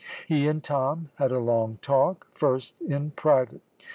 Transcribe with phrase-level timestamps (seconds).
[0.27, 3.61] He and Tom had a long talk, first in private.